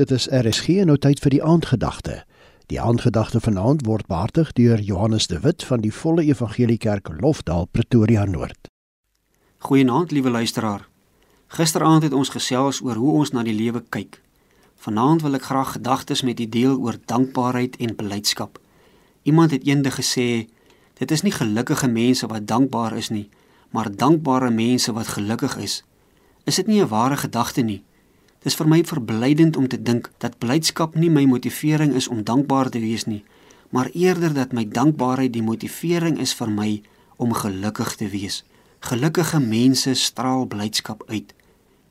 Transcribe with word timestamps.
Dit 0.00 0.10
is 0.16 0.30
RSG 0.32 0.86
nou 0.88 0.94
tyd 0.96 1.18
vir 1.20 1.34
die 1.34 1.42
aandgedagte. 1.44 2.22
Die 2.72 2.78
aandgedagte 2.80 3.40
vanaand 3.44 3.82
word 3.84 4.06
behartig 4.08 4.54
deur 4.56 4.80
Johannes 4.80 5.26
de 5.28 5.42
Wit 5.44 5.64
van 5.68 5.82
die 5.84 5.90
Volle 5.92 6.22
Evangelie 6.24 6.78
Kerk 6.80 7.10
Lofdal 7.20 7.66
Pretoria 7.68 8.24
Noord. 8.24 8.70
Goeienaand 9.58 10.14
liewe 10.16 10.30
luisteraar. 10.30 10.86
Gisteraand 11.52 12.06
het 12.08 12.16
ons 12.16 12.32
gesels 12.32 12.80
oor 12.80 12.96
hoe 12.96 13.12
ons 13.18 13.34
na 13.36 13.44
die 13.44 13.52
lewe 13.52 13.82
kyk. 13.92 14.22
Vanaand 14.86 15.20
wil 15.26 15.36
ek 15.36 15.44
graag 15.50 15.74
gedagtes 15.76 16.24
met 16.24 16.40
u 16.40 16.48
deel 16.48 16.80
oor 16.80 16.96
dankbaarheid 17.04 17.76
en 17.76 17.92
blydskap. 17.96 18.56
Iemand 19.28 19.52
het 19.52 19.68
eendag 19.68 20.00
gesê, 20.00 20.46
dit 20.96 21.10
is 21.10 21.26
nie 21.28 21.34
gelukkige 21.36 21.92
mense 21.92 22.30
wat 22.32 22.48
dankbaar 22.48 22.96
is 22.96 23.12
nie, 23.12 23.28
maar 23.68 23.92
dankbare 23.92 24.48
mense 24.48 24.96
wat 24.96 25.12
gelukkig 25.18 25.60
is. 25.60 25.82
Is 26.48 26.56
dit 26.56 26.66
nie 26.66 26.80
'n 26.80 26.88
ware 26.88 27.20
gedagte 27.20 27.60
nie? 27.60 27.82
Dis 28.40 28.56
vir 28.56 28.68
my 28.72 28.80
verblydend 28.88 29.56
om 29.60 29.66
te 29.68 29.76
dink 29.76 30.08
dat 30.24 30.38
blydskap 30.40 30.94
nie 30.96 31.10
my 31.12 31.26
motivering 31.28 31.92
is 31.96 32.08
om 32.08 32.22
dankbaar 32.24 32.70
te 32.72 32.80
wees 32.80 33.04
nie, 33.04 33.24
maar 33.70 33.90
eerder 33.92 34.32
dat 34.34 34.54
my 34.56 34.64
dankbaarheid 34.64 35.32
die 35.32 35.44
motivering 35.44 36.16
is 36.18 36.32
vir 36.34 36.48
my 36.50 36.70
om 37.20 37.34
gelukkig 37.36 37.94
te 38.00 38.08
wees. 38.08 38.40
Gelukkige 38.80 39.40
mense 39.44 39.94
straal 39.94 40.46
blydskap 40.48 41.04
uit. 41.08 41.34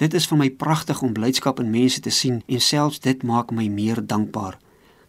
Dit 0.00 0.14
is 0.14 0.26
vir 0.30 0.38
my 0.40 0.48
pragtig 0.50 1.02
om 1.02 1.12
blydskap 1.12 1.60
in 1.60 1.70
mense 1.70 2.00
te 2.00 2.10
sien 2.10 2.40
en 2.46 2.64
selfs 2.64 3.02
dit 3.04 3.22
maak 3.22 3.52
my 3.52 3.68
meer 3.68 4.00
dankbaar. 4.00 4.56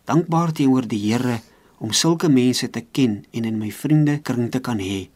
Dankbaar 0.10 0.52
teenoor 0.52 0.88
die 0.90 1.00
Here 1.06 1.40
om 1.80 1.96
sulke 1.96 2.28
mense 2.30 2.68
te 2.70 2.84
ken 2.92 3.24
en 3.32 3.46
in 3.46 3.60
my 3.62 3.72
vriendekring 3.72 4.52
te 4.52 4.60
kan 4.60 4.82
hê. 4.84 5.08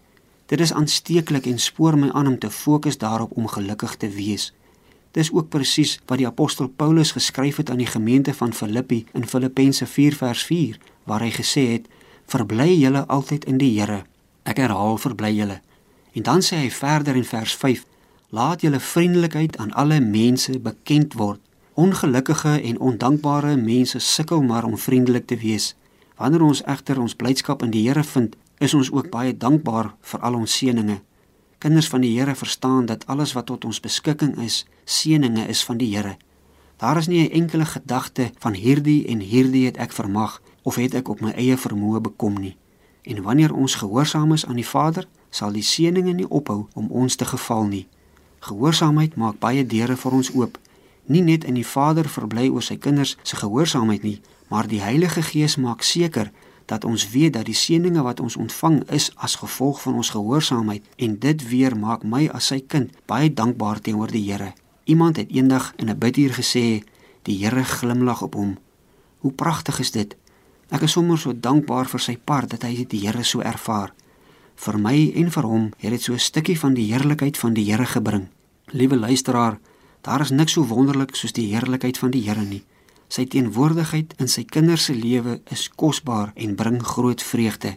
Dit 0.48 0.62
is 0.63 0.71
aansteeklik 0.71 1.49
en 1.51 1.59
spoor 1.59 1.98
my 1.99 2.13
aan 2.13 2.27
om 2.31 2.40
te 2.40 2.49
fokus 2.49 2.98
daarop 2.98 3.35
om 3.35 3.48
gelukkig 3.48 3.98
te 3.99 4.09
wees. 4.13 4.53
Dis 5.13 5.30
ook 5.31 5.49
presies 5.53 5.99
wat 6.09 6.17
die 6.17 6.27
apostel 6.27 6.67
Paulus 6.67 7.12
geskryf 7.13 7.59
het 7.62 7.70
aan 7.70 7.77
die 7.77 7.90
gemeente 7.90 8.34
van 8.34 8.54
Filippi 8.54 9.04
in 9.13 9.27
Filippense 9.27 9.85
4 9.85 10.16
vers 10.17 10.44
4 10.44 10.80
waar 11.04 11.21
hy 11.21 11.30
gesê 11.30 11.68
het: 11.71 11.87
"Verbly 12.26 12.74
julle 12.79 13.05
altyd 13.07 13.46
in 13.46 13.57
die 13.57 13.79
Here." 13.79 14.04
Ek 14.43 14.57
herhaal: 14.57 14.98
"Verbly 14.98 15.29
julle." 15.35 15.62
En 16.13 16.24
dan 16.24 16.41
sê 16.41 16.55
hy 16.55 16.71
verder 16.71 17.15
in 17.15 17.26
vers 17.26 17.55
5: 17.55 17.85
"Laat 18.29 18.62
julle 18.62 18.79
vriendelikheid 18.79 19.57
aan 19.57 19.74
alle 19.74 19.99
mense 19.99 20.60
bekend 20.60 21.13
word." 21.13 21.40
Ongelukkige 21.74 22.62
en 22.62 22.80
ondankbare 22.80 23.55
mense 23.57 23.99
sukkel 23.99 24.41
maar 24.41 24.63
om 24.63 24.77
vriendelik 24.77 25.27
te 25.27 25.37
wees. 25.37 25.76
Wanneer 26.18 26.41
ons 26.41 26.63
egter 26.63 26.99
ons 26.99 27.15
blydskap 27.15 27.63
in 27.63 27.71
die 27.71 27.87
Here 27.87 28.04
vind, 28.04 28.35
is 28.57 28.74
ons 28.74 28.91
ook 28.91 29.09
baie 29.09 29.37
dankbaar 29.37 29.93
vir 30.02 30.20
al 30.20 30.34
ons 30.34 30.57
seënings. 30.57 31.02
Kinders 31.63 31.87
van 31.87 32.01
die 32.01 32.19
Here 32.19 32.35
verstaan 32.35 32.85
dat 32.85 33.07
alles 33.07 33.31
wat 33.33 33.45
tot 33.45 33.65
ons 33.65 33.79
beskikking 33.79 34.33
is, 34.43 34.65
seënings 34.83 35.45
is 35.47 35.61
van 35.63 35.77
die 35.79 35.95
Here. 35.95 36.17
Daar 36.77 36.97
is 36.97 37.07
nie 37.07 37.23
'n 37.23 37.31
enkele 37.31 37.65
gedagte 37.65 38.31
van 38.37 38.53
hierdie 38.53 39.07
en 39.07 39.19
hierdie 39.19 39.65
het 39.65 39.77
ek 39.77 39.91
vermag 39.91 40.41
of 40.61 40.75
het 40.75 40.93
ek 40.93 41.07
op 41.07 41.21
my 41.21 41.31
eie 41.31 41.57
vermoë 41.57 42.01
bekom 42.01 42.34
nie. 42.39 42.57
En 43.01 43.21
wanneer 43.21 43.53
ons 43.53 43.75
gehoorsaam 43.75 44.34
is 44.34 44.45
aan 44.45 44.55
die 44.55 44.67
Vader, 44.67 45.07
sal 45.29 45.51
die 45.51 45.61
seënings 45.61 46.13
nie 46.13 46.29
ophou 46.29 46.67
om 46.73 46.87
ons 46.91 47.15
te 47.15 47.25
geval 47.25 47.65
nie. 47.65 47.87
Gehoorsaamheid 48.39 49.15
maak 49.15 49.39
baie 49.39 49.65
deure 49.65 49.95
vir 49.95 50.11
ons 50.11 50.34
oop. 50.34 50.59
Nie 51.05 51.21
net 51.21 51.43
in 51.43 51.53
die 51.53 51.67
Vader 51.67 52.09
verbly 52.09 52.49
oor 52.49 52.61
sy 52.61 52.75
kinders 52.75 53.17
se 53.21 53.35
gehoorsaamheid 53.35 54.03
nie, 54.03 54.21
maar 54.47 54.67
die 54.67 54.81
Heilige 54.81 55.21
Gees 55.21 55.55
maak 55.55 55.81
seker 55.81 56.31
dat 56.74 56.85
ons 56.90 57.05
weet 57.13 57.34
dat 57.38 57.46
die 57.46 57.57
seëninge 57.57 58.02
wat 58.02 58.20
ons 58.24 58.35
ontvang 58.40 58.79
is 58.98 59.12
as 59.16 59.38
gevolg 59.41 59.82
van 59.85 59.99
ons 60.02 60.10
gehoorsaamheid 60.16 60.85
en 61.05 61.20
dit 61.26 61.48
weer 61.52 61.76
maak 61.77 62.02
my 62.04 62.26
as 62.34 62.49
sy 62.49 62.60
kind 62.74 62.96
baie 63.10 63.30
dankbaar 63.30 63.82
teenoor 63.85 64.09
die 64.09 64.25
Here. 64.25 64.53
Iemand 64.90 65.19
het 65.22 65.30
eendag 65.30 65.74
in 65.78 65.90
'n 65.90 66.00
biduur 66.00 66.34
gesê 66.34 66.84
die 67.30 67.38
Here 67.44 67.63
glimlag 67.63 68.22
op 68.22 68.34
hom. 68.34 68.57
Hoe 69.19 69.31
pragtig 69.31 69.80
is 69.80 69.91
dit? 69.91 70.16
Ek 70.69 70.81
is 70.81 70.91
sommer 70.91 71.18
so 71.18 71.34
dankbaar 71.34 71.85
vir 71.85 72.00
sy 72.00 72.18
part 72.18 72.50
dat 72.50 72.63
hy 72.63 72.85
die 72.88 73.06
Here 73.06 73.24
so 73.24 73.40
ervaar. 73.40 73.94
Vir 74.56 74.80
my 74.80 75.12
en 75.16 75.31
vir 75.31 75.44
hom 75.44 75.72
het 75.78 75.92
dit 75.92 76.02
so 76.02 76.14
'n 76.14 76.20
stukkie 76.20 76.59
van 76.59 76.74
die 76.74 76.92
heerlikheid 76.94 77.38
van 77.38 77.53
die 77.53 77.72
Here 77.72 77.86
gebring. 77.86 78.28
Liewe 78.72 78.96
luisteraar, 78.96 79.59
daar 80.02 80.22
is 80.22 80.31
niks 80.31 80.53
so 80.53 80.66
wonderlik 80.66 81.16
soos 81.16 81.34
die 81.34 81.53
heerlikheid 81.53 81.97
van 81.97 82.12
die 82.12 82.22
Here 82.22 82.42
nie. 82.42 82.64
Sy 83.13 83.28
teenwoordigheid 83.29 84.16
in 84.24 84.29
sy 84.31 84.41
kinders 84.50 84.88
se 84.88 84.94
lewe 84.97 85.35
is 85.53 85.68
kosbaar 85.78 86.31
en 86.34 86.56
bring 86.57 86.79
groot 86.81 87.22
vreugde. 87.22 87.75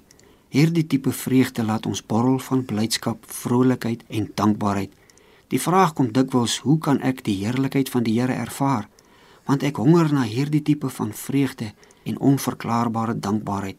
Hierdie 0.48 0.86
tipe 0.88 1.10
vreugde 1.12 1.64
laat 1.66 1.84
ons 1.86 2.00
borrel 2.00 2.38
van 2.46 2.62
blydskap, 2.64 3.26
vrolikheid 3.42 4.06
en 4.08 4.30
dankbaarheid. 4.38 4.94
Die 5.52 5.60
vraag 5.60 5.92
kom 5.98 6.08
dikwels, 6.16 6.62
hoe 6.64 6.78
kan 6.80 7.02
ek 7.04 7.20
die 7.26 7.34
heerlikheid 7.42 7.90
van 7.92 8.06
die 8.06 8.14
Here 8.16 8.32
ervaar? 8.32 8.86
Want 9.44 9.66
ek 9.68 9.76
honger 9.76 10.08
na 10.14 10.22
hierdie 10.24 10.62
tipe 10.64 10.88
van 10.88 11.12
vreugde 11.12 11.68
en 12.08 12.16
onverklaarbare 12.30 13.18
dankbaarheid. 13.20 13.76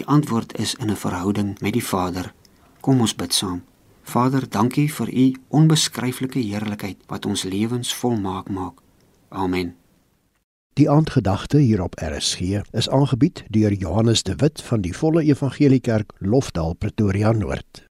Die 0.00 0.06
antwoord 0.06 0.56
is 0.58 0.72
in 0.80 0.90
'n 0.90 0.96
verhouding 0.96 1.60
met 1.60 1.72
die 1.72 1.84
Vader. 1.84 2.32
Kom 2.80 3.00
ons 3.00 3.14
bid 3.14 3.34
saam. 3.34 3.62
Vader, 4.02 4.48
dankie 4.48 4.88
vir 4.92 5.12
u 5.12 5.34
onbeskryflike 5.48 6.38
heerlikheid 6.38 6.96
wat 7.06 7.26
ons 7.26 7.42
lewens 7.42 7.94
volmaak 7.94 8.48
maak. 8.48 8.80
Amen. 9.28 9.87
Die 10.78 10.90
aandgedagte 10.90 11.58
hier 11.58 11.82
op 11.82 11.94
RSG 11.98 12.40
is 12.70 12.88
aangebied 12.88 13.44
deur 13.50 13.72
Johannes 13.72 14.22
de 14.22 14.36
Wit 14.36 14.62
van 14.62 14.80
die 14.80 14.94
Volle 14.94 15.22
Evangelie 15.22 15.80
Kerk 15.80 16.12
Lofdal 16.18 16.74
Pretoria 16.74 17.32
Noord. 17.32 17.87